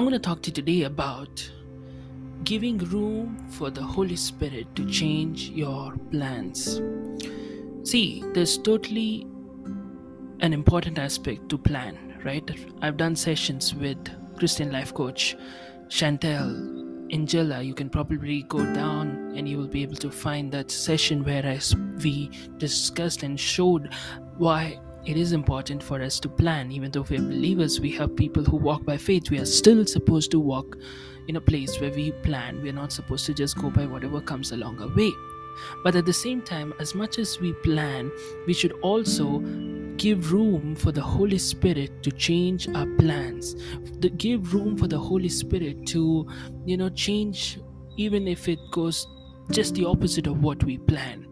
I'm 0.00 0.06
going 0.06 0.14
to 0.14 0.18
talk 0.18 0.40
to 0.44 0.48
you 0.48 0.54
today 0.54 0.82
about 0.84 1.46
giving 2.44 2.78
room 2.78 3.46
for 3.50 3.68
the 3.68 3.82
Holy 3.82 4.16
Spirit 4.16 4.74
to 4.74 4.88
change 4.88 5.50
your 5.50 5.94
plans. 6.10 6.80
See, 7.82 8.24
there's 8.32 8.56
totally 8.56 9.26
an 10.40 10.54
important 10.54 10.98
aspect 10.98 11.50
to 11.50 11.58
plan, 11.58 12.18
right? 12.24 12.50
I've 12.80 12.96
done 12.96 13.14
sessions 13.14 13.74
with 13.74 13.98
Christian 14.38 14.72
life 14.72 14.94
coach 14.94 15.36
Chantel 15.88 17.12
Angela. 17.12 17.60
You 17.60 17.74
can 17.74 17.90
probably 17.90 18.44
go 18.44 18.64
down 18.72 19.34
and 19.36 19.46
you 19.46 19.58
will 19.58 19.68
be 19.68 19.82
able 19.82 19.96
to 19.96 20.10
find 20.10 20.50
that 20.52 20.70
session 20.70 21.22
where 21.24 21.44
I, 21.44 21.60
we 22.02 22.30
discussed 22.56 23.22
and 23.22 23.38
showed 23.38 23.92
why 24.38 24.80
it 25.06 25.16
is 25.16 25.32
important 25.32 25.82
for 25.82 26.02
us 26.02 26.20
to 26.20 26.28
plan. 26.28 26.70
Even 26.70 26.90
though 26.90 27.06
we're 27.08 27.20
believers, 27.20 27.80
we 27.80 27.90
have 27.92 28.14
people 28.16 28.44
who 28.44 28.56
walk 28.56 28.84
by 28.84 28.96
faith. 28.96 29.30
We 29.30 29.38
are 29.38 29.46
still 29.46 29.86
supposed 29.86 30.30
to 30.32 30.40
walk 30.40 30.76
in 31.28 31.36
a 31.36 31.40
place 31.40 31.80
where 31.80 31.90
we 31.90 32.12
plan. 32.22 32.62
We're 32.62 32.72
not 32.72 32.92
supposed 32.92 33.26
to 33.26 33.34
just 33.34 33.56
go 33.58 33.70
by 33.70 33.86
whatever 33.86 34.20
comes 34.20 34.52
along 34.52 34.80
our 34.80 34.94
way. 34.94 35.12
But 35.82 35.96
at 35.96 36.06
the 36.06 36.12
same 36.12 36.42
time, 36.42 36.74
as 36.78 36.94
much 36.94 37.18
as 37.18 37.40
we 37.40 37.52
plan, 37.54 38.10
we 38.46 38.52
should 38.52 38.72
also 38.82 39.40
give 39.96 40.32
room 40.32 40.74
for 40.74 40.92
the 40.92 41.02
Holy 41.02 41.38
Spirit 41.38 42.02
to 42.02 42.10
change 42.10 42.68
our 42.68 42.86
plans. 42.98 43.56
Give 44.16 44.54
room 44.54 44.76
for 44.76 44.86
the 44.86 44.98
Holy 44.98 45.28
Spirit 45.28 45.86
to, 45.88 46.26
you 46.64 46.76
know, 46.76 46.88
change 46.90 47.58
even 47.96 48.28
if 48.28 48.48
it 48.48 48.58
goes 48.70 49.06
just 49.50 49.74
the 49.74 49.84
opposite 49.84 50.26
of 50.26 50.42
what 50.42 50.62
we 50.64 50.78
plan 50.78 51.29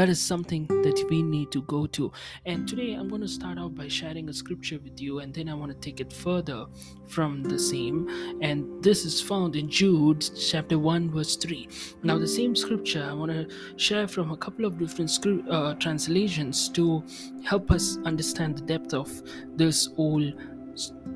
that 0.00 0.08
is 0.08 0.18
something 0.18 0.66
that 0.66 0.98
we 1.10 1.22
need 1.22 1.50
to 1.50 1.60
go 1.62 1.86
to. 1.86 2.10
And 2.46 2.66
today 2.66 2.94
i'm 2.94 3.10
going 3.10 3.20
to 3.20 3.28
start 3.28 3.58
out 3.58 3.74
by 3.74 3.86
sharing 3.86 4.30
a 4.30 4.32
scripture 4.32 4.78
with 4.82 4.98
you 4.98 5.18
and 5.18 5.34
then 5.34 5.46
i 5.50 5.52
want 5.52 5.70
to 5.72 5.78
take 5.78 6.00
it 6.00 6.10
further 6.10 6.64
from 7.06 7.42
the 7.42 7.58
same. 7.58 8.08
And 8.40 8.82
this 8.82 9.04
is 9.04 9.20
found 9.20 9.56
in 9.56 9.68
jude 9.68 10.24
chapter 10.50 10.78
1 10.78 11.10
verse 11.10 11.36
3 11.36 11.68
now 12.02 12.16
the 12.16 12.26
same 12.26 12.56
scripture 12.56 13.06
i 13.10 13.12
want 13.12 13.30
to 13.30 13.46
share 13.76 14.08
from 14.08 14.30
a 14.30 14.38
couple 14.38 14.64
of 14.64 14.78
different 14.78 15.10
uh, 15.50 15.74
translations 15.74 16.70
to 16.70 17.04
help 17.44 17.70
us 17.70 17.98
understand 18.06 18.56
the 18.56 18.62
depth 18.62 18.94
of 18.94 19.22
this 19.54 19.86
whole 19.96 20.32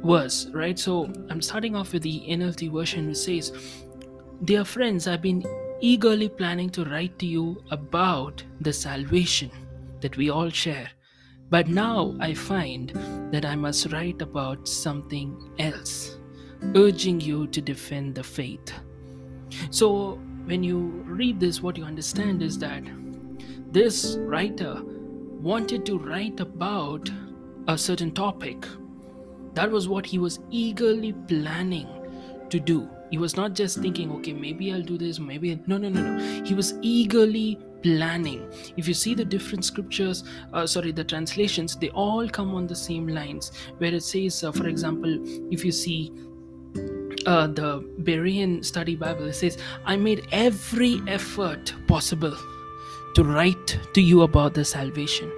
verse 0.04 0.46
right? 0.52 0.78
So 0.78 1.10
i'm 1.30 1.40
starting 1.40 1.74
off 1.74 1.94
with 1.94 2.02
the 2.02 2.22
nlt 2.28 2.70
version 2.70 3.08
which 3.08 3.16
says 3.16 3.52
dear 4.44 4.64
friends 4.64 5.06
i've 5.06 5.22
been 5.22 5.42
eagerly 5.84 6.30
planning 6.30 6.70
to 6.70 6.82
write 6.86 7.18
to 7.18 7.26
you 7.26 7.62
about 7.70 8.42
the 8.62 8.72
salvation 8.72 9.50
that 10.00 10.16
we 10.16 10.30
all 10.30 10.48
share. 10.48 10.88
But 11.50 11.68
now 11.68 12.16
I 12.20 12.32
find 12.32 12.88
that 13.30 13.44
I 13.44 13.54
must 13.54 13.92
write 13.92 14.22
about 14.22 14.66
something 14.66 15.52
else, 15.58 16.16
urging 16.74 17.20
you 17.20 17.48
to 17.48 17.60
defend 17.60 18.14
the 18.14 18.24
faith. 18.24 18.72
So, 19.68 20.18
when 20.46 20.62
you 20.62 20.78
read 21.04 21.38
this, 21.38 21.60
what 21.60 21.76
you 21.76 21.84
understand 21.84 22.40
is 22.42 22.58
that 22.60 22.82
this 23.70 24.16
writer 24.20 24.82
wanted 24.82 25.84
to 25.84 25.98
write 25.98 26.40
about 26.40 27.10
a 27.68 27.76
certain 27.76 28.12
topic. 28.12 28.66
That 29.52 29.70
was 29.70 29.86
what 29.86 30.06
he 30.06 30.18
was 30.18 30.40
eagerly 30.50 31.12
planning 31.28 31.88
to 32.48 32.58
do 32.58 32.88
he 33.14 33.18
was 33.18 33.36
not 33.36 33.52
just 33.58 33.78
thinking 33.78 34.10
okay 34.14 34.32
maybe 34.32 34.72
i'll 34.72 34.86
do 34.86 34.98
this 34.98 35.20
maybe 35.20 35.54
no 35.68 35.76
no 35.78 35.88
no 35.88 36.00
no. 36.02 36.44
He 36.44 36.52
was 36.52 36.74
eagerly 36.82 37.60
planning. 37.80 38.40
If 38.76 38.88
you 38.88 38.94
see 38.94 39.14
the 39.14 39.24
different 39.24 39.64
scriptures 39.64 40.24
uh, 40.52 40.66
sorry 40.66 40.90
the 40.90 41.04
translations 41.04 41.76
they 41.76 41.90
all 41.90 42.28
come 42.28 42.56
on 42.56 42.66
the 42.66 42.74
same 42.74 43.06
lines. 43.06 43.52
Where 43.78 43.94
it 43.94 44.02
says 44.02 44.42
uh, 44.42 44.50
for 44.50 44.66
example 44.66 45.16
if 45.52 45.64
you 45.64 45.70
see 45.70 46.12
uh, 47.26 47.46
the 47.46 47.68
Berean 48.02 48.64
Study 48.64 48.96
Bible, 48.96 49.28
it 49.28 49.34
says, 49.34 49.56
I 49.86 49.96
made 49.96 50.26
every 50.32 51.00
effort 51.06 51.72
possible 51.86 52.36
to 53.14 53.24
write 53.24 53.78
to 53.94 54.02
you 54.02 54.22
about 54.22 54.52
the 54.54 54.64
salvation. 54.64 55.32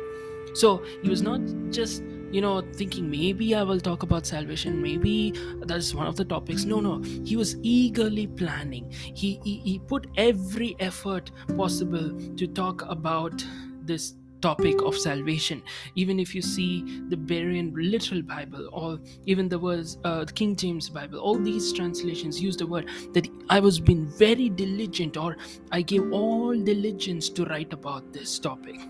So 0.55 0.83
he 1.03 1.09
was 1.09 1.23
not 1.23 1.41
just 1.71 2.03
you 2.33 2.41
know 2.41 2.61
thinking 2.75 3.11
maybe 3.11 3.55
i 3.55 3.63
will 3.63 3.81
talk 3.81 4.03
about 4.03 4.27
salvation 4.27 4.81
maybe 4.83 5.33
that's 5.67 5.95
one 5.95 6.07
of 6.07 6.17
the 6.17 6.25
topics. 6.25 6.65
No 6.65 6.81
no. 6.81 7.01
He 7.25 7.37
was 7.37 7.57
eagerly 7.63 8.27
planning. 8.27 8.91
He 8.93 9.41
he, 9.45 9.59
he 9.59 9.79
put 9.79 10.07
every 10.17 10.77
effort 10.81 11.31
possible 11.57 12.11
to 12.37 12.47
talk 12.47 12.83
about 12.83 13.45
this 13.83 14.15
topic 14.43 14.83
of 14.83 14.97
salvation. 14.97 15.63
Even 15.95 16.21
if 16.21 16.35
you 16.35 16.43
see 16.43 16.83
the 17.09 17.17
Berean 17.17 17.73
literal 17.75 18.23
bible 18.23 18.69
or 18.73 18.99
even 19.25 19.49
the 19.49 19.59
words 19.59 19.99
uh, 20.05 20.25
the 20.25 20.33
king 20.33 20.55
james 20.57 20.89
bible 20.91 21.19
all 21.19 21.39
these 21.39 21.73
translations 21.73 22.41
use 22.41 22.57
the 22.57 22.67
word 22.67 22.89
that 23.15 23.27
i 23.49 23.59
was 23.59 23.81
being 23.81 24.07
very 24.07 24.49
diligent 24.51 25.17
or 25.17 25.37
i 25.73 25.81
gave 25.83 26.11
all 26.13 26.55
diligence 26.55 27.29
to 27.31 27.45
write 27.47 27.73
about 27.73 28.13
this 28.13 28.39
topic 28.39 28.81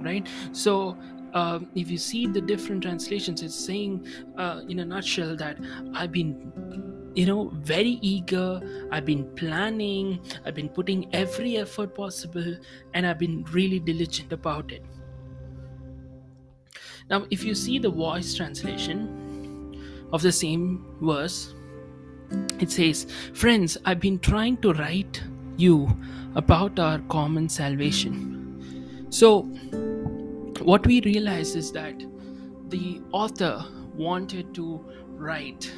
right? 0.00 0.26
So 0.52 0.96
uh, 1.32 1.60
if 1.74 1.90
you 1.90 1.98
see 1.98 2.26
the 2.26 2.40
different 2.40 2.82
translations, 2.82 3.42
it's 3.42 3.54
saying 3.54 4.06
uh, 4.36 4.62
in 4.68 4.80
a 4.80 4.84
nutshell 4.84 5.36
that 5.36 5.58
I've 5.94 6.12
been 6.12 7.00
you 7.14 7.26
know 7.26 7.50
very 7.54 7.98
eager 8.02 8.60
i've 8.92 9.04
been 9.04 9.24
planning 9.34 10.20
i've 10.46 10.54
been 10.54 10.68
putting 10.68 11.12
every 11.12 11.56
effort 11.56 11.92
possible 11.92 12.56
and 12.94 13.04
i've 13.04 13.18
been 13.18 13.44
really 13.50 13.80
diligent 13.80 14.32
about 14.32 14.70
it. 14.70 14.84
Now 17.08 17.26
if 17.30 17.42
you 17.42 17.56
see 17.56 17.80
the 17.80 17.90
voice 17.90 18.36
translation 18.36 20.08
of 20.12 20.22
the 20.22 20.30
same 20.30 20.86
verse 21.00 21.52
it 22.60 22.70
says 22.70 23.08
friends 23.34 23.76
i've 23.84 23.98
been 23.98 24.20
trying 24.20 24.56
to 24.58 24.72
write 24.74 25.20
you 25.56 25.90
about 26.36 26.78
our 26.78 27.00
common 27.08 27.48
salvation. 27.48 29.06
So 29.10 29.50
what 30.62 30.86
we 30.86 31.00
realize 31.02 31.54
is 31.56 31.72
that 31.72 31.98
the 32.68 33.00
author 33.12 33.64
wanted 33.94 34.54
to 34.54 34.84
write. 35.08 35.72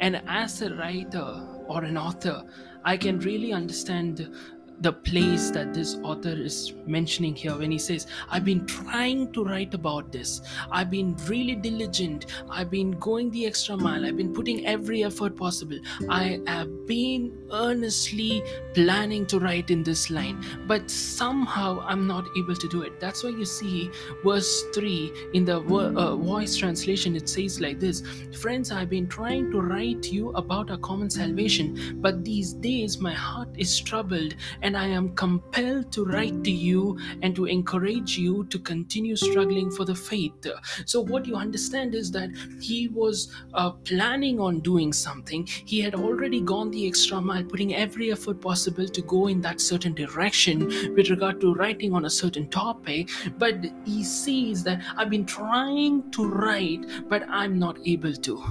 And 0.00 0.22
as 0.26 0.62
a 0.62 0.74
writer 0.74 1.56
or 1.66 1.84
an 1.84 1.96
author 1.96 2.44
i 2.84 2.96
can 2.96 3.18
really 3.18 3.52
understand 3.52 4.32
the 4.80 4.92
place 4.92 5.50
that 5.50 5.72
this 5.72 5.96
author 6.02 6.30
is 6.30 6.74
mentioning 6.86 7.34
here 7.34 7.56
when 7.56 7.70
he 7.70 7.78
says, 7.78 8.06
I've 8.28 8.44
been 8.44 8.66
trying 8.66 9.32
to 9.32 9.44
write 9.44 9.74
about 9.74 10.12
this. 10.12 10.42
I've 10.70 10.90
been 10.90 11.16
really 11.26 11.54
diligent. 11.54 12.26
I've 12.50 12.70
been 12.70 12.92
going 12.92 13.30
the 13.30 13.46
extra 13.46 13.76
mile. 13.76 14.04
I've 14.04 14.16
been 14.16 14.32
putting 14.32 14.66
every 14.66 15.02
effort 15.04 15.36
possible. 15.36 15.78
I 16.08 16.40
have 16.46 16.86
been 16.86 17.32
earnestly 17.52 18.42
planning 18.74 19.26
to 19.26 19.38
write 19.38 19.70
in 19.70 19.82
this 19.82 20.10
line, 20.10 20.44
but 20.66 20.90
somehow 20.90 21.80
I'm 21.86 22.06
not 22.06 22.26
able 22.36 22.56
to 22.56 22.68
do 22.68 22.82
it. 22.82 23.00
That's 23.00 23.24
why 23.24 23.30
you 23.30 23.44
see 23.44 23.90
verse 24.24 24.64
3 24.74 25.30
in 25.34 25.44
the 25.44 25.56
uh, 25.56 26.16
voice 26.16 26.56
translation, 26.56 27.16
it 27.16 27.28
says 27.28 27.60
like 27.60 27.80
this 27.80 28.02
Friends, 28.40 28.70
I've 28.70 28.90
been 28.90 29.08
trying 29.08 29.50
to 29.52 29.60
write 29.60 30.12
you 30.12 30.30
about 30.30 30.70
a 30.70 30.78
common 30.78 31.08
salvation, 31.08 31.98
but 32.00 32.24
these 32.24 32.52
days 32.52 32.98
my 32.98 33.12
heart 33.12 33.48
is 33.56 33.80
troubled 33.80 34.34
and 34.66 34.76
I 34.76 34.88
am 34.88 35.14
compelled 35.14 35.92
to 35.92 36.04
write 36.04 36.42
to 36.42 36.50
you 36.50 36.98
and 37.22 37.36
to 37.36 37.44
encourage 37.44 38.18
you 38.18 38.44
to 38.46 38.58
continue 38.58 39.14
struggling 39.14 39.70
for 39.70 39.84
the 39.84 39.94
faith. 39.94 40.44
So, 40.86 41.00
what 41.00 41.24
you 41.24 41.36
understand 41.36 41.94
is 41.94 42.10
that 42.10 42.30
he 42.60 42.88
was 42.88 43.32
uh, 43.54 43.70
planning 43.70 44.40
on 44.40 44.58
doing 44.60 44.92
something, 44.92 45.46
he 45.46 45.80
had 45.80 45.94
already 45.94 46.40
gone 46.40 46.72
the 46.72 46.84
extra 46.84 47.20
mile, 47.20 47.44
putting 47.44 47.76
every 47.76 48.10
effort 48.10 48.40
possible 48.40 48.88
to 48.88 49.02
go 49.02 49.28
in 49.28 49.40
that 49.42 49.60
certain 49.60 49.94
direction 49.94 50.66
with 50.96 51.10
regard 51.10 51.40
to 51.42 51.54
writing 51.54 51.94
on 51.94 52.06
a 52.06 52.10
certain 52.10 52.48
topic. 52.48 53.10
But 53.38 53.64
he 53.84 54.02
sees 54.02 54.64
that 54.64 54.82
I've 54.96 55.10
been 55.10 55.26
trying 55.26 56.10
to 56.10 56.28
write, 56.28 57.08
but 57.08 57.22
I'm 57.28 57.56
not 57.56 57.78
able 57.86 58.14
to. 58.14 58.42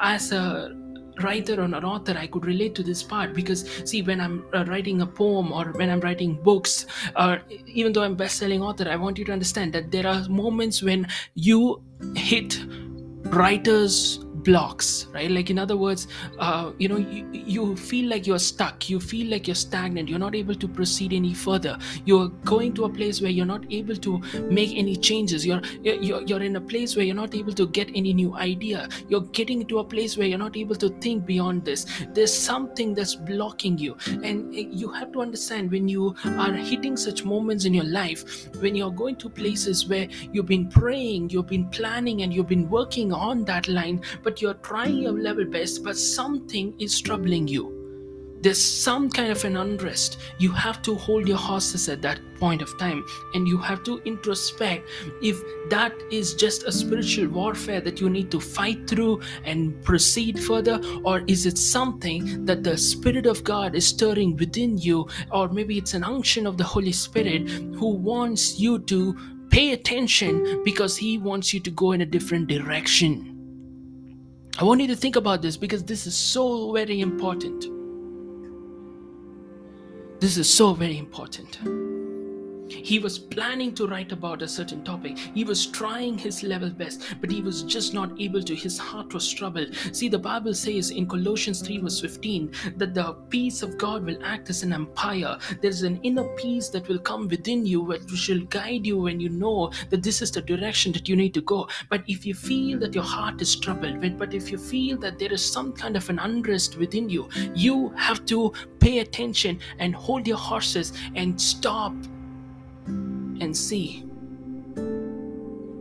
As 0.00 0.32
a 0.32 0.77
writer 1.22 1.60
or 1.60 1.64
an 1.64 1.74
author 1.74 2.16
i 2.18 2.26
could 2.26 2.44
relate 2.44 2.74
to 2.74 2.82
this 2.82 3.02
part 3.02 3.34
because 3.34 3.64
see 3.84 4.02
when 4.02 4.20
i'm 4.20 4.44
uh, 4.54 4.64
writing 4.66 5.00
a 5.02 5.06
poem 5.06 5.52
or 5.52 5.66
when 5.72 5.90
i'm 5.90 6.00
writing 6.00 6.34
books 6.42 6.86
or 7.16 7.40
even 7.66 7.92
though 7.92 8.02
i'm 8.02 8.14
best-selling 8.14 8.62
author 8.62 8.88
i 8.88 8.96
want 8.96 9.18
you 9.18 9.24
to 9.24 9.32
understand 9.32 9.72
that 9.72 9.90
there 9.90 10.06
are 10.06 10.28
moments 10.28 10.82
when 10.82 11.06
you 11.34 11.82
hit 12.14 12.58
writer's 13.30 14.24
blocks 14.48 15.06
right? 15.12 15.30
Like 15.30 15.50
in 15.50 15.58
other 15.58 15.76
words 15.76 16.08
uh, 16.38 16.72
you 16.78 16.88
know 16.88 16.96
you, 16.96 17.26
you 17.32 17.76
feel 17.76 18.08
like 18.08 18.26
you're 18.26 18.38
stuck. 18.38 18.88
You 18.88 19.00
feel 19.00 19.30
like 19.30 19.46
you're 19.48 19.62
stagnant. 19.68 20.08
You're 20.08 20.18
not 20.18 20.34
able 20.34 20.54
to 20.54 20.68
proceed 20.68 21.12
any 21.12 21.34
further. 21.34 21.78
You're 22.04 22.28
going 22.52 22.74
to 22.74 22.84
a 22.84 22.88
place 22.88 23.20
where 23.20 23.30
you're 23.30 23.46
not 23.46 23.64
able 23.70 23.96
to 23.96 24.18
make 24.58 24.76
any 24.76 24.96
changes. 24.96 25.46
You're 25.46 25.62
you're, 25.82 26.22
you're 26.22 26.42
in 26.42 26.56
a 26.56 26.60
place 26.60 26.96
where 26.96 27.04
you're 27.04 27.20
not 27.22 27.34
able 27.34 27.52
to 27.52 27.66
get 27.68 27.88
any 27.94 28.12
new 28.12 28.34
idea. 28.36 28.88
You're 29.08 29.26
getting 29.40 29.66
to 29.66 29.80
a 29.80 29.84
place 29.84 30.16
where 30.16 30.26
you're 30.26 30.44
not 30.46 30.56
able 30.56 30.76
to 30.76 30.88
think 31.00 31.26
beyond 31.26 31.64
this. 31.64 31.86
There's 32.12 32.32
something 32.32 32.94
that's 32.94 33.14
blocking 33.14 33.78
you. 33.78 33.96
And 34.22 34.54
eh, 34.54 34.66
you 34.70 34.90
have 34.92 35.12
to 35.12 35.22
understand 35.22 35.70
when 35.70 35.88
you 35.88 36.14
are 36.24 36.52
hitting 36.52 36.96
such 36.96 37.24
moments 37.24 37.64
in 37.64 37.74
your 37.74 37.84
life 37.84 38.48
when 38.60 38.74
you're 38.74 38.90
going 38.90 39.16
to 39.16 39.28
places 39.28 39.86
where 39.88 40.08
you've 40.32 40.46
been 40.46 40.68
praying 40.68 41.30
you've 41.30 41.46
been 41.46 41.68
planning 41.68 42.22
and 42.22 42.32
you've 42.34 42.48
been 42.48 42.68
working 42.68 43.12
on 43.12 43.44
that 43.44 43.68
line 43.68 44.00
but 44.22 44.37
you're 44.40 44.54
trying 44.54 44.98
your 44.98 45.12
level 45.12 45.44
best, 45.44 45.84
but 45.84 45.96
something 45.96 46.74
is 46.78 47.00
troubling 47.00 47.48
you. 47.48 47.78
There's 48.40 48.62
some 48.62 49.10
kind 49.10 49.32
of 49.32 49.44
an 49.44 49.56
unrest. 49.56 50.18
You 50.38 50.52
have 50.52 50.80
to 50.82 50.94
hold 50.94 51.26
your 51.26 51.36
horses 51.36 51.88
at 51.88 52.02
that 52.02 52.20
point 52.38 52.62
of 52.62 52.78
time 52.78 53.04
and 53.34 53.48
you 53.48 53.58
have 53.58 53.82
to 53.82 54.00
introspect 54.04 54.88
if 55.20 55.42
that 55.70 55.92
is 56.12 56.34
just 56.34 56.62
a 56.62 56.70
spiritual 56.70 57.26
warfare 57.28 57.80
that 57.80 58.00
you 58.00 58.08
need 58.08 58.30
to 58.30 58.38
fight 58.38 58.88
through 58.88 59.22
and 59.44 59.82
proceed 59.82 60.38
further, 60.38 60.80
or 61.02 61.24
is 61.26 61.46
it 61.46 61.58
something 61.58 62.44
that 62.44 62.62
the 62.62 62.78
Spirit 62.78 63.26
of 63.26 63.42
God 63.42 63.74
is 63.74 63.88
stirring 63.88 64.36
within 64.36 64.78
you, 64.78 65.08
or 65.32 65.48
maybe 65.48 65.76
it's 65.76 65.94
an 65.94 66.04
unction 66.04 66.46
of 66.46 66.56
the 66.56 66.64
Holy 66.64 66.92
Spirit 66.92 67.48
who 67.48 67.88
wants 67.88 68.60
you 68.60 68.78
to 68.80 69.16
pay 69.50 69.72
attention 69.72 70.62
because 70.64 70.96
He 70.96 71.18
wants 71.18 71.52
you 71.52 71.58
to 71.58 71.70
go 71.72 71.90
in 71.90 72.02
a 72.02 72.06
different 72.06 72.46
direction. 72.46 73.37
I 74.60 74.64
want 74.64 74.80
you 74.80 74.88
to 74.88 74.96
think 74.96 75.14
about 75.14 75.40
this 75.40 75.56
because 75.56 75.84
this 75.84 76.04
is 76.04 76.16
so 76.16 76.72
very 76.72 77.00
important. 77.00 77.68
This 80.20 80.36
is 80.36 80.52
so 80.52 80.74
very 80.74 80.98
important. 80.98 81.60
He 82.68 82.98
was 82.98 83.18
planning 83.18 83.74
to 83.74 83.86
write 83.86 84.12
about 84.12 84.42
a 84.42 84.48
certain 84.48 84.84
topic. 84.84 85.18
He 85.18 85.44
was 85.44 85.66
trying 85.66 86.18
his 86.18 86.42
level 86.42 86.70
best, 86.70 87.02
but 87.20 87.30
he 87.30 87.42
was 87.42 87.62
just 87.62 87.94
not 87.94 88.20
able 88.20 88.42
to. 88.42 88.54
His 88.54 88.78
heart 88.78 89.14
was 89.14 89.30
troubled. 89.32 89.74
See, 89.92 90.08
the 90.08 90.18
Bible 90.18 90.54
says 90.54 90.90
in 90.90 91.06
Colossians 91.06 91.62
3, 91.62 91.78
verse 91.78 92.00
15, 92.00 92.52
that 92.76 92.94
the 92.94 93.14
peace 93.30 93.62
of 93.62 93.78
God 93.78 94.04
will 94.04 94.18
act 94.24 94.50
as 94.50 94.62
an 94.62 94.72
empire. 94.72 95.38
There's 95.60 95.82
an 95.82 96.00
inner 96.02 96.24
peace 96.36 96.68
that 96.70 96.88
will 96.88 96.98
come 96.98 97.28
within 97.28 97.64
you, 97.66 97.80
which 97.80 98.28
will 98.28 98.44
guide 98.46 98.86
you 98.86 98.98
when 98.98 99.20
you 99.20 99.28
know 99.28 99.70
that 99.90 100.02
this 100.02 100.22
is 100.22 100.30
the 100.30 100.42
direction 100.42 100.92
that 100.92 101.08
you 101.08 101.16
need 101.16 101.34
to 101.34 101.40
go. 101.40 101.68
But 101.88 102.02
if 102.06 102.26
you 102.26 102.34
feel 102.34 102.78
that 102.80 102.94
your 102.94 103.04
heart 103.04 103.40
is 103.40 103.56
troubled, 103.56 104.00
but 104.18 104.34
if 104.34 104.50
you 104.50 104.58
feel 104.58 104.98
that 104.98 105.18
there 105.18 105.32
is 105.32 105.44
some 105.44 105.72
kind 105.72 105.96
of 105.96 106.08
an 106.10 106.18
unrest 106.18 106.76
within 106.76 107.08
you, 107.08 107.28
you 107.54 107.90
have 107.96 108.24
to 108.26 108.52
pay 108.80 108.98
attention 108.98 109.60
and 109.78 109.94
hold 109.94 110.26
your 110.26 110.36
horses 110.36 110.92
and 111.14 111.40
stop 111.40 111.94
and 113.40 113.56
see 113.56 114.04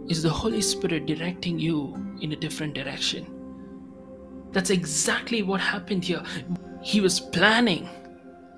is 0.10 0.24
the 0.24 0.30
Holy 0.30 0.62
Spirit 0.62 1.06
directing 1.06 1.60
you 1.60 1.94
in 2.22 2.32
a 2.32 2.36
different 2.36 2.74
direction? 2.74 3.28
That's 4.54 4.70
exactly 4.70 5.44
what 5.44 5.60
happened 5.60 6.06
here. 6.06 6.24
He 6.82 7.02
was 7.02 7.20
planning, 7.20 7.90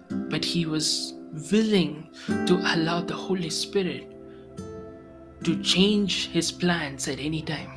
but 0.10 0.46
he 0.46 0.68
was 0.68 1.16
willing 1.52 2.10
to 2.28 2.56
allow 2.76 3.02
the 3.02 3.16
Holy 3.16 3.50
Spirit 3.50 4.16
to 5.44 5.62
change 5.64 6.28
his 6.28 6.52
plans 6.52 7.08
at 7.08 7.20
any 7.20 7.42
time. 7.42 7.72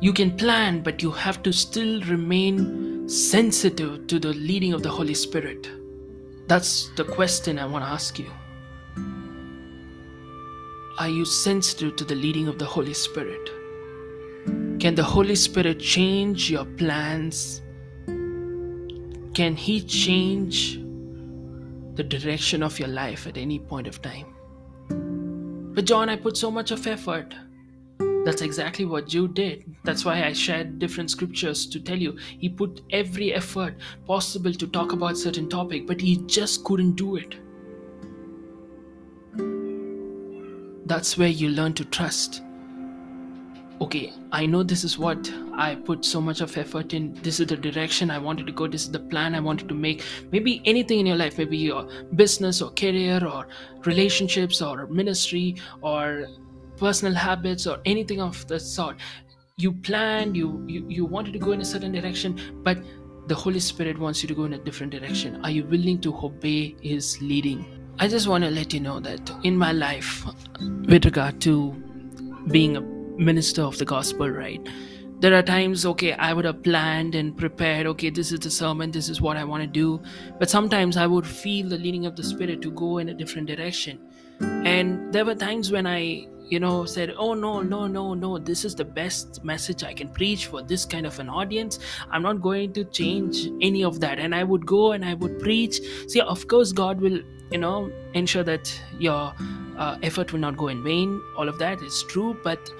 You 0.00 0.12
can 0.12 0.36
plan, 0.36 0.82
but 0.82 1.02
you 1.02 1.10
have 1.10 1.42
to 1.42 1.52
still 1.52 2.00
remain 2.02 3.08
sensitive 3.08 4.06
to 4.06 4.20
the 4.20 4.32
leading 4.34 4.72
of 4.72 4.84
the 4.84 4.90
Holy 4.90 5.14
Spirit. 5.14 5.68
That's 6.46 6.90
the 6.96 7.04
question 7.04 7.58
I 7.58 7.66
want 7.66 7.84
to 7.84 7.90
ask 7.90 8.18
you. 8.18 8.30
Are 10.98 11.08
you 11.08 11.24
sensitive 11.24 11.94
to 11.94 12.04
the 12.04 12.16
leading 12.16 12.48
of 12.48 12.58
the 12.58 12.64
Holy 12.64 12.92
Spirit? 12.92 13.50
Can 14.80 14.96
the 14.96 15.04
Holy 15.04 15.36
Spirit 15.36 15.78
change 15.78 16.50
your 16.50 16.64
plans? 16.64 17.62
Can 19.32 19.54
He 19.54 19.80
change 19.80 20.78
the 21.94 22.02
direction 22.02 22.64
of 22.64 22.80
your 22.80 22.88
life 22.88 23.28
at 23.28 23.36
any 23.36 23.60
point 23.60 23.86
of 23.86 24.02
time? 24.02 24.34
But, 25.72 25.84
John, 25.84 26.08
I 26.08 26.16
put 26.16 26.36
so 26.36 26.50
much 26.50 26.72
of 26.72 26.84
effort. 26.84 27.32
That's 28.24 28.42
exactly 28.42 28.84
what 28.84 29.06
Jude 29.06 29.34
did. 29.34 29.76
That's 29.84 30.04
why 30.04 30.24
I 30.24 30.32
shared 30.32 30.80
different 30.80 31.12
scriptures 31.12 31.64
to 31.68 31.78
tell 31.78 31.96
you. 31.96 32.18
He 32.40 32.48
put 32.48 32.82
every 32.90 33.32
effort 33.32 33.76
possible 34.04 34.52
to 34.52 34.66
talk 34.66 34.90
about 34.90 35.16
certain 35.16 35.48
topic, 35.48 35.86
but 35.86 36.00
he 36.00 36.16
just 36.26 36.64
couldn't 36.64 36.96
do 36.96 37.14
it. 37.14 37.36
That's 40.88 41.18
where 41.18 41.28
you 41.28 41.50
learn 41.50 41.74
to 41.74 41.84
trust. 41.84 42.42
Okay 43.80 44.12
i 44.32 44.44
know 44.44 44.62
this 44.62 44.84
is 44.84 44.98
what 44.98 45.32
i 45.54 45.74
put 45.74 46.04
so 46.04 46.20
much 46.20 46.40
of 46.40 46.56
effort 46.58 46.92
in. 46.92 47.14
This 47.22 47.40
is 47.40 47.46
the 47.46 47.56
direction 47.56 48.10
i 48.10 48.18
wanted 48.18 48.46
to 48.46 48.52
go. 48.52 48.66
This 48.66 48.82
is 48.82 48.90
the 48.90 49.00
plan 49.00 49.34
i 49.34 49.40
wanted 49.40 49.68
to 49.68 49.74
make. 49.74 50.02
Maybe 50.32 50.60
anything 50.64 51.00
in 51.00 51.06
your 51.06 51.16
life 51.16 51.38
maybe 51.38 51.56
your 51.56 51.88
business 52.16 52.60
or 52.60 52.70
career 52.72 53.24
or 53.24 53.48
relationships 53.84 54.60
or 54.60 54.86
ministry 54.88 55.56
or 55.80 56.26
personal 56.76 57.14
habits 57.14 57.66
or 57.66 57.78
anything 57.84 58.20
of 58.20 58.46
the 58.48 58.60
sort. 58.60 58.96
You 59.56 59.72
planned 59.72 60.36
you, 60.36 60.64
you 60.66 60.84
you 60.88 61.04
wanted 61.04 61.32
to 61.34 61.38
go 61.38 61.52
in 61.52 61.60
a 61.60 61.64
certain 61.64 61.92
direction 61.92 62.38
but 62.62 62.78
the 63.28 63.34
holy 63.34 63.60
spirit 63.60 63.98
wants 63.98 64.22
you 64.22 64.28
to 64.28 64.34
go 64.34 64.44
in 64.44 64.54
a 64.54 64.58
different 64.58 64.92
direction. 64.92 65.40
Are 65.44 65.50
you 65.50 65.64
willing 65.64 66.00
to 66.00 66.14
obey 66.16 66.74
his 66.80 67.20
leading 67.22 67.77
I 68.00 68.06
just 68.06 68.28
want 68.28 68.44
to 68.44 68.50
let 68.50 68.72
you 68.72 68.78
know 68.78 69.00
that 69.00 69.28
in 69.42 69.56
my 69.56 69.72
life, 69.72 70.24
with 70.86 71.04
regard 71.04 71.40
to 71.40 71.72
being 72.48 72.76
a 72.76 72.80
minister 72.80 73.62
of 73.62 73.76
the 73.78 73.84
gospel, 73.84 74.30
right? 74.30 74.64
There 75.18 75.34
are 75.34 75.42
times, 75.42 75.84
okay, 75.84 76.12
I 76.12 76.32
would 76.32 76.44
have 76.44 76.62
planned 76.62 77.16
and 77.16 77.36
prepared, 77.36 77.88
okay, 77.88 78.10
this 78.10 78.30
is 78.30 78.38
the 78.38 78.52
sermon, 78.52 78.92
this 78.92 79.08
is 79.08 79.20
what 79.20 79.36
I 79.36 79.42
want 79.42 79.64
to 79.64 79.66
do. 79.66 80.00
But 80.38 80.48
sometimes 80.48 80.96
I 80.96 81.08
would 81.08 81.26
feel 81.26 81.68
the 81.68 81.76
leading 81.76 82.06
of 82.06 82.14
the 82.14 82.22
Spirit 82.22 82.62
to 82.62 82.70
go 82.70 82.98
in 82.98 83.08
a 83.08 83.14
different 83.14 83.48
direction. 83.48 83.98
And 84.40 85.12
there 85.12 85.24
were 85.24 85.34
times 85.34 85.72
when 85.72 85.84
I, 85.84 86.28
you 86.48 86.60
know, 86.60 86.84
said, 86.84 87.14
oh, 87.18 87.34
no, 87.34 87.62
no, 87.62 87.88
no, 87.88 88.14
no, 88.14 88.38
this 88.38 88.64
is 88.64 88.76
the 88.76 88.84
best 88.84 89.42
message 89.42 89.82
I 89.82 89.92
can 89.92 90.08
preach 90.10 90.46
for 90.46 90.62
this 90.62 90.84
kind 90.84 91.04
of 91.04 91.18
an 91.18 91.28
audience. 91.28 91.80
I'm 92.12 92.22
not 92.22 92.40
going 92.40 92.74
to 92.74 92.84
change 92.84 93.48
any 93.60 93.82
of 93.82 93.98
that. 93.98 94.20
And 94.20 94.36
I 94.36 94.44
would 94.44 94.64
go 94.66 94.92
and 94.92 95.04
I 95.04 95.14
would 95.14 95.40
preach. 95.40 95.80
See, 96.06 96.20
of 96.20 96.46
course, 96.46 96.70
God 96.70 97.00
will 97.00 97.18
you 97.50 97.58
know 97.58 97.90
ensure 98.14 98.42
that 98.44 98.72
your 98.98 99.32
uh, 99.76 99.98
effort 100.02 100.32
will 100.32 100.40
not 100.40 100.56
go 100.56 100.68
in 100.68 100.82
vain. 100.82 101.20
All 101.36 101.48
of 101.48 101.58
that 101.58 101.82
is 101.82 102.02
true 102.08 102.38
but 102.42 102.70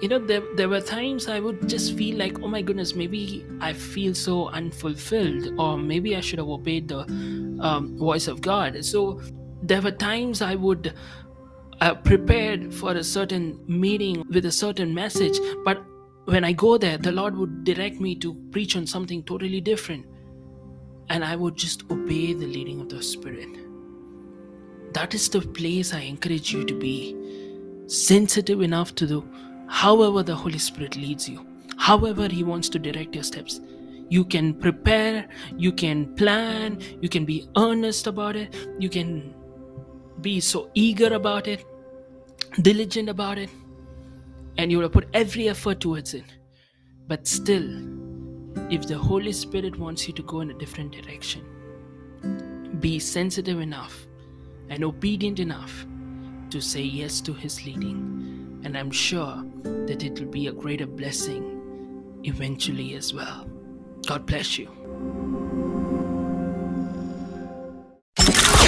you 0.00 0.08
know 0.08 0.18
there, 0.18 0.42
there 0.56 0.68
were 0.68 0.80
times 0.80 1.28
i 1.28 1.38
would 1.38 1.68
just 1.68 1.94
feel 1.96 2.16
like 2.16 2.40
oh 2.40 2.48
my 2.48 2.62
goodness 2.62 2.94
maybe 2.94 3.44
i 3.60 3.72
feel 3.72 4.14
so 4.14 4.48
unfulfilled 4.48 5.52
or 5.58 5.76
maybe 5.76 6.16
i 6.16 6.20
should 6.20 6.38
have 6.38 6.48
obeyed 6.48 6.88
the 6.88 7.00
um, 7.60 7.96
voice 7.98 8.26
of 8.26 8.40
god. 8.40 8.82
So 8.84 9.20
there 9.62 9.82
were 9.82 9.90
times 9.90 10.40
i 10.40 10.54
would 10.54 10.94
uh, 11.80 11.94
prepared 11.94 12.74
for 12.74 12.92
a 12.92 13.04
certain 13.04 13.62
meeting 13.66 14.24
with 14.30 14.46
a 14.46 14.52
certain 14.52 14.94
message 14.94 15.38
but 15.64 15.82
when 16.24 16.44
i 16.44 16.52
go 16.52 16.78
there 16.78 16.96
the 16.96 17.12
lord 17.12 17.36
would 17.36 17.64
direct 17.64 18.00
me 18.00 18.14
to 18.14 18.34
preach 18.52 18.76
on 18.76 18.86
something 18.86 19.22
totally 19.24 19.60
different 19.60 20.06
and 21.10 21.24
i 21.24 21.36
would 21.36 21.56
just 21.56 21.82
obey 21.90 22.32
the 22.32 22.46
leading 22.46 22.80
of 22.80 22.88
the 22.88 23.02
spirit 23.02 23.48
that 24.92 25.14
is 25.14 25.28
the 25.28 25.40
place 25.40 25.94
I 25.94 26.00
encourage 26.00 26.52
you 26.52 26.64
to 26.64 26.74
be 26.74 27.16
sensitive 27.86 28.60
enough 28.60 28.94
to 28.96 29.06
do 29.06 29.28
however 29.68 30.22
the 30.22 30.34
Holy 30.34 30.58
Spirit 30.58 30.96
leads 30.96 31.28
you, 31.28 31.46
however 31.78 32.28
He 32.28 32.42
wants 32.42 32.68
to 32.70 32.78
direct 32.78 33.14
your 33.14 33.24
steps. 33.24 33.60
you 34.10 34.24
can 34.24 34.52
prepare, 34.54 35.28
you 35.56 35.70
can 35.72 36.14
plan, 36.16 36.78
you 37.00 37.08
can 37.08 37.24
be 37.24 37.48
earnest 37.56 38.08
about 38.08 38.36
it, 38.36 38.54
you 38.78 38.88
can 38.88 39.32
be 40.20 40.40
so 40.40 40.68
eager 40.74 41.14
about 41.14 41.46
it, 41.46 41.64
diligent 42.62 43.08
about 43.08 43.38
it, 43.38 43.48
and 44.58 44.70
you 44.72 44.78
will 44.78 44.88
put 44.88 45.08
every 45.14 45.48
effort 45.48 45.78
towards 45.78 46.12
it. 46.12 46.24
But 47.06 47.26
still, 47.26 47.68
if 48.68 48.88
the 48.88 48.98
Holy 48.98 49.32
Spirit 49.32 49.78
wants 49.78 50.08
you 50.08 50.14
to 50.14 50.22
go 50.24 50.40
in 50.40 50.50
a 50.50 50.54
different 50.54 50.90
direction, 50.90 51.46
be 52.80 52.98
sensitive 52.98 53.60
enough 53.60 54.06
and 54.70 54.82
obedient 54.84 55.38
enough 55.38 55.86
to 56.50 56.60
say 56.60 56.82
yes 56.82 57.20
to 57.20 57.34
His 57.34 57.66
leading. 57.66 58.60
And 58.64 58.76
I'm 58.76 58.90
sure 58.90 59.44
that 59.62 60.02
it 60.02 60.18
will 60.18 60.28
be 60.28 60.46
a 60.46 60.52
greater 60.52 60.86
blessing 60.86 62.20
eventually 62.24 62.94
as 62.94 63.12
well. 63.12 63.46
God 64.06 64.26
bless 64.26 64.58
you. 64.58 64.68